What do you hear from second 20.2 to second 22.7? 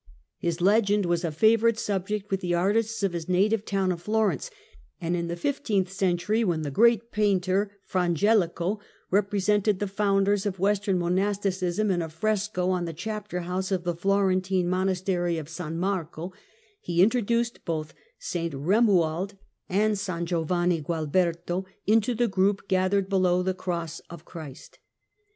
Giovanni Gualberto into the group